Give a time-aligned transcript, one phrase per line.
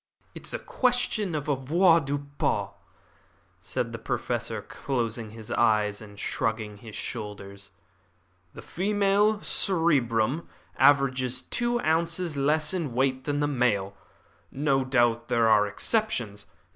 [0.33, 2.69] "It is a question of avoirdupois,"
[3.59, 7.69] said the Professor, closing his eyes and shrugging his shoulders.
[8.55, 13.95] "The female cerebrum averages two ounces less in weight than the male.
[14.51, 16.47] No doubt there are exceptions.